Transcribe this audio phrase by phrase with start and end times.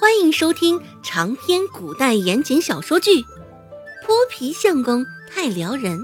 [0.00, 3.20] 欢迎收听长篇古代言情小说剧
[4.06, 5.98] 《泼皮相公太撩人》，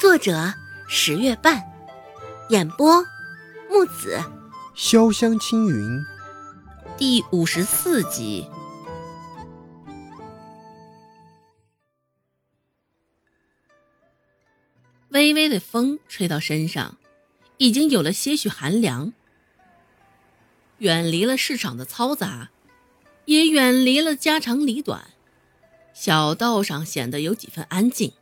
[0.00, 0.54] 作者
[0.88, 1.62] 十月半，
[2.48, 3.04] 演播
[3.68, 4.18] 木子
[4.74, 6.02] 潇湘青云，
[6.96, 8.48] 第五十四集。
[15.10, 16.96] 微微的风吹到身上，
[17.58, 19.12] 已经有了些许寒凉。
[20.78, 22.48] 远离了市场的嘈杂，
[23.24, 25.10] 也远离了家长里短，
[25.92, 28.12] 小道上显得有几分安静。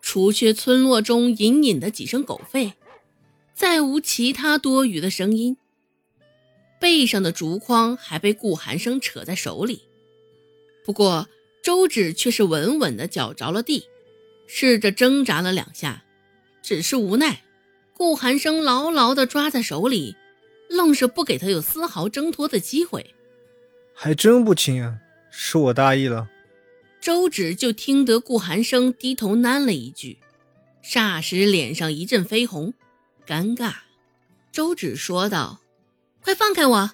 [0.00, 2.72] 除却村落中隐隐的几声狗吠，
[3.54, 5.56] 再无其他多余的声音。
[6.80, 9.82] 背上的竹筐还被顾寒生扯在手里，
[10.84, 11.28] 不过
[11.62, 13.86] 周芷却是稳稳地脚着了地。
[14.48, 16.04] 试着挣扎了两下，
[16.62, 17.42] 只是无奈，
[17.96, 20.14] 顾寒生牢牢地抓在手里，
[20.68, 23.14] 愣是不给他有丝毫挣脱的机会。
[23.94, 24.98] 还真不轻啊，
[25.30, 26.28] 是我大意了。
[27.00, 30.18] 周芷就听得顾寒生低头喃了一句，
[30.84, 32.74] 霎时脸上一阵绯红，
[33.26, 33.74] 尴尬。
[34.52, 35.60] 周芷说道
[36.22, 36.90] ：“快放开我，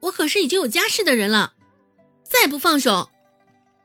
[0.00, 1.54] 我可是已经有家室的人了，
[2.22, 3.10] 再不放手，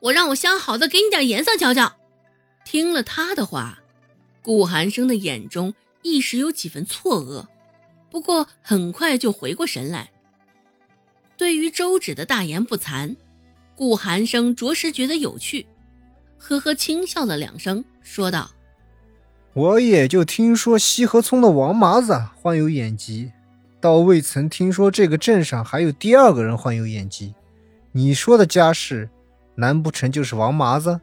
[0.00, 1.96] 我让我相好的给你点颜色瞧瞧。”
[2.64, 3.80] 听了他的话，
[4.42, 7.46] 顾寒生的眼中一时有几分错愕，
[8.10, 10.10] 不过很快就回过神来。
[11.40, 13.16] 对于周芷的大言不惭，
[13.74, 15.64] 顾寒生着实觉得有趣，
[16.36, 18.50] 呵呵轻笑了两声，说道
[19.54, 23.32] ：“我也就听说西河村的王麻子患有眼疾，
[23.80, 27.34] 倒未曾听说这个镇上还有第二个人患有眼疾。
[27.92, 29.08] 你说的家世，
[29.54, 31.00] 难不成就是王麻子？”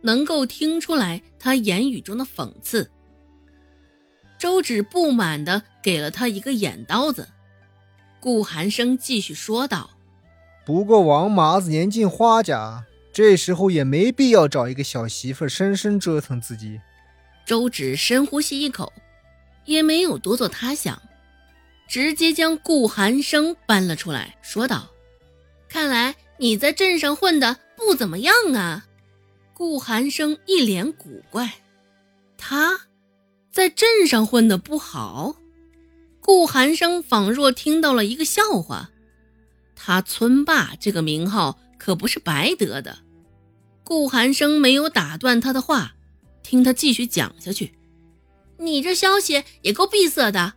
[0.00, 2.88] 能够听出来他言语中的讽刺，
[4.38, 7.26] 周芷不满的给了他一个眼刀子。
[8.26, 9.90] 顾寒生继续说道
[10.66, 16.80] ：“不过王麻子年近花甲，这时候也没必要找一个小媳妇深深折腾自己。”
[17.46, 18.92] 周芷深呼吸一口，
[19.64, 21.00] 也没有多做他想，
[21.86, 24.88] 直接将顾寒生搬了出来，说道
[25.70, 28.86] ：“看来你在镇上混的不怎么样啊。”
[29.54, 31.52] 顾寒生一脸古怪，
[32.36, 32.80] 他
[33.52, 35.36] 在镇上混的不好。
[36.26, 38.90] 顾寒生仿若听到了一个笑话，
[39.76, 42.98] 他村霸这个名号可不是白得的。
[43.84, 45.94] 顾寒生没有打断他的话，
[46.42, 47.78] 听他继续讲下去
[48.58, 50.54] ：“你这消息也够闭塞的，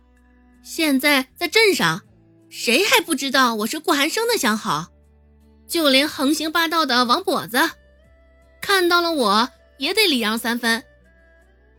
[0.64, 2.02] 现在在镇上，
[2.48, 4.88] 谁还不知道我是顾寒生的相好？
[5.68, 7.58] 就连横行霸道的王跛子。”
[8.60, 9.48] 看到了我
[9.78, 10.82] 也得礼让三分。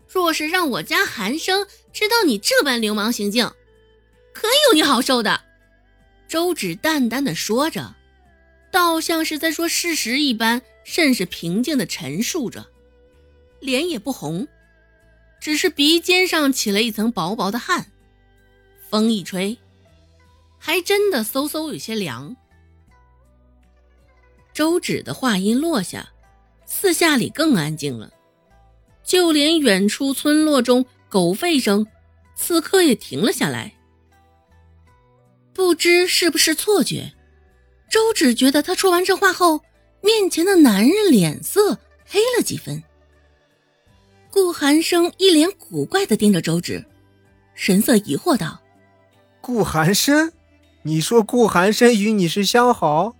[0.07, 3.51] 若是让我家寒生知道你这般流氓行径，
[4.33, 5.41] 可有你好受的。
[6.27, 7.95] 周芷淡淡的说着，
[8.71, 12.65] 倒像是在说事实一般，甚是平静的陈述着，
[13.59, 14.47] 脸也不红，
[15.39, 17.91] 只是鼻尖上起了一层薄薄的汗。
[18.89, 19.57] 风一吹，
[20.57, 22.35] 还真的嗖嗖有些凉。
[24.53, 26.09] 周芷的话音落下。
[26.73, 28.13] 四下里更安静了，
[29.03, 31.85] 就连远处村落中狗吠声，
[32.33, 33.73] 此刻也停了下来。
[35.53, 37.13] 不知是不是错觉，
[37.89, 39.61] 周芷觉得他说完这话后，
[40.01, 42.81] 面前的男人脸色黑了几分。
[44.29, 46.85] 顾寒生一脸古怪的盯着周芷，
[47.53, 48.61] 神色疑惑道
[49.41, 50.31] ：“顾寒生，
[50.83, 53.15] 你说顾寒生与你是相好？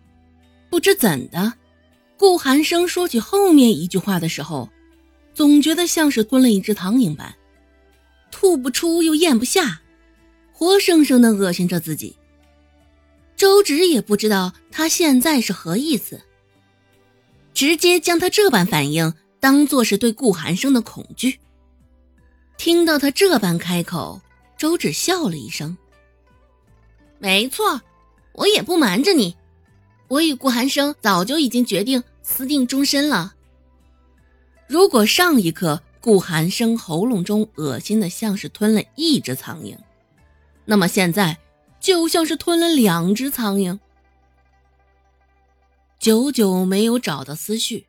[0.70, 1.53] 不知怎的。”
[2.18, 4.70] 顾寒生说起后面一句话的时候，
[5.34, 7.36] 总觉得像是吞了一只苍蝇般，
[8.31, 9.81] 吐不出又咽不下，
[10.53, 12.16] 活生生的恶心着自己。
[13.41, 16.22] 周芷也不知道他现在是何意思，
[17.56, 21.40] 直接将他这般反应当做是对顾寒生的恐惧。
[22.59, 24.22] 听到他这般开口，
[24.59, 25.76] 周芷笑了一声
[27.17, 27.82] ：“没错，
[28.34, 29.35] 我也不瞒着你，
[30.08, 33.34] 我与顾寒生早就已经决定。”私定终身了。
[34.67, 39.76] 如果上一刻顾寒生喉咙中恶心的像是吞了一只苍蝇，
[40.64, 41.35] 那么现在
[41.82, 43.80] 就像是吞了两只苍蝇。
[46.00, 47.88] 久久没有找到思绪，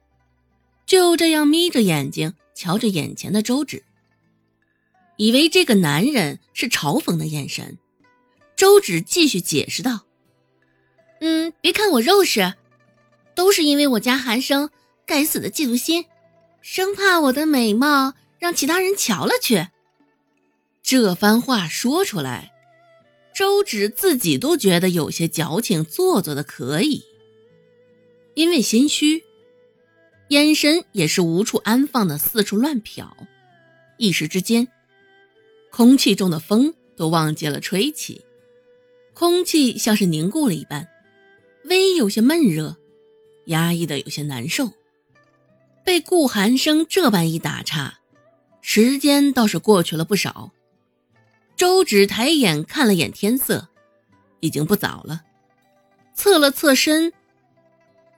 [0.85, 3.85] 就这样眯着眼睛瞧着眼前的周芷，
[5.17, 7.79] 以为这个男人是嘲讽的眼神。
[8.57, 10.01] 周芷继续解释道
[11.21, 12.55] ：“嗯，别看我肉实。”
[13.35, 14.69] 都是因为我家寒生
[15.07, 16.05] 该死的嫉妒心，
[16.61, 19.69] 生怕我的美貌让其他人瞧了去。
[20.83, 22.52] 这番话说出来，
[23.43, 27.03] 周芷自己都觉得有些矫情做作的可以，
[28.35, 29.25] 因为心虚，
[30.29, 33.09] 眼神也是无处安放的四处乱瞟，
[33.99, 34.69] 一时之间，
[35.73, 38.25] 空气中的风都忘记了吹起，
[39.13, 40.87] 空气像是凝固了一般，
[41.65, 42.77] 微有些闷热，
[43.47, 44.71] 压抑的有些难受。
[45.85, 47.99] 被顾寒生这般一打岔，
[48.61, 50.53] 时间倒是过去了不少。
[51.63, 53.69] 周芷抬眼看了眼天色，
[54.41, 55.23] 已经不早了，
[56.13, 57.13] 侧了侧身，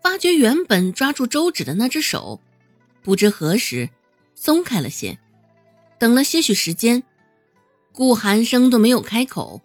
[0.03, 2.41] 发觉原本抓住周芷的那只手，
[3.03, 3.91] 不知何时
[4.35, 5.19] 松开了些。
[5.99, 7.03] 等了些许时间，
[7.93, 9.61] 顾寒生都没有开口，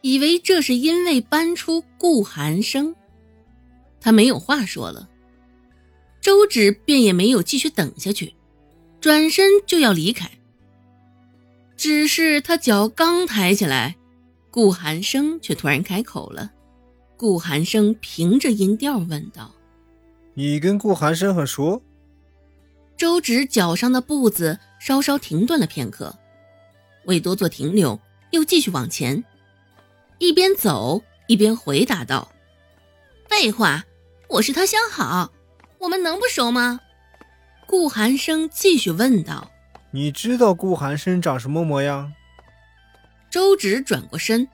[0.00, 2.96] 以为这是因为搬出顾寒生，
[4.00, 5.06] 他没有话说了。
[6.22, 8.32] 周芷便也没有继续等下去，
[9.02, 10.30] 转身就要离开。
[11.76, 13.96] 只是他脚刚抬起来，
[14.50, 16.50] 顾寒生却突然开口了。
[17.16, 19.54] 顾寒生凭着音调问道
[20.34, 21.82] ：“你跟顾寒生很熟？”
[22.96, 26.16] 周芷脚上的步子稍稍停顿了片刻，
[27.04, 28.00] 未多做停留，
[28.30, 29.22] 又继续往前，
[30.18, 32.32] 一边走一边回答道
[33.28, 33.84] ：“废话，
[34.28, 35.32] 我是他相好。”
[35.78, 36.80] 我们能不熟吗？
[37.66, 39.50] 顾寒生继续问道
[39.96, 42.12] ：“你知道顾寒生长什么模样？”
[43.32, 44.46] 周芷转过身，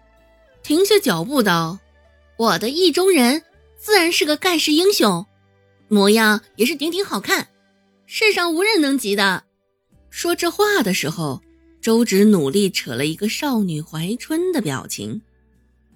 [0.63, 1.81] 停下脚步道
[2.39, 3.43] ：“我的意中人
[3.77, 5.27] 自然是个盖世英雄，
[5.89, 7.49] 模样也是顶顶好看，
[8.07, 9.43] 世上无人能及的。”
[10.11, 11.43] 说这话的时候，
[11.81, 15.23] 周芷努力扯了一个少女怀春的表情。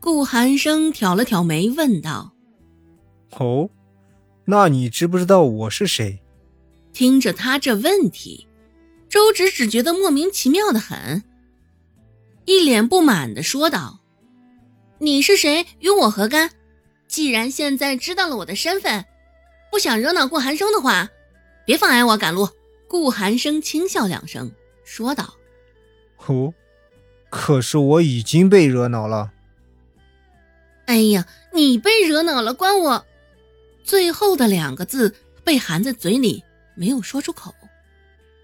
[0.00, 2.32] 顾寒生挑了挑眉，问道
[3.38, 3.70] ：“哦？”
[4.46, 6.20] 那你知不知道我是谁？
[6.92, 8.46] 听着他这问题，
[9.16, 11.24] 周芷只觉得莫名其妙的很，
[12.44, 14.00] 一脸不满的说道
[15.00, 15.64] ：“你是谁？
[15.78, 16.50] 与我何干？
[17.08, 19.06] 既然现在知道了我的身份，
[19.72, 21.08] 不想惹恼顾寒生的话，
[21.64, 22.46] 别妨碍我赶路。”
[22.88, 24.52] 顾寒生轻笑两声，
[24.84, 25.32] 说道
[26.26, 26.52] ：“哦，
[27.30, 29.32] 可是我已经被惹恼了。”
[30.84, 33.06] 哎呀，你被惹恼了，关我。
[33.82, 37.54] 最后的两个字被含在嘴里，没有说出口。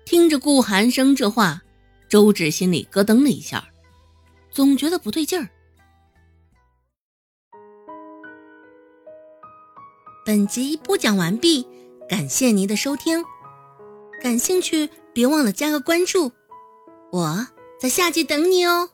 [0.05, 1.63] 听着顾寒生这话，
[2.09, 3.69] 周芷心里咯噔了一下，
[4.51, 5.49] 总觉得不对劲儿。
[10.25, 11.67] 本集播讲完毕，
[12.09, 13.25] 感谢您的收听。
[14.21, 16.31] 感兴趣别忘了加个关注，
[17.11, 17.49] 我
[17.81, 18.91] 在下集等你哦。